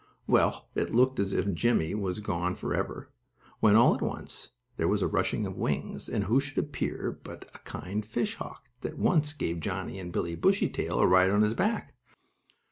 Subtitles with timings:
[0.25, 3.11] Well, it looked as if Jimmie was gone for ever,
[3.59, 7.47] when, all at once, there was a rushing of wings, and who should appear, but
[7.53, 11.53] a kind fish hawk, that once gave Johnnie and Billie Bushytail a ride on his
[11.53, 11.93] back.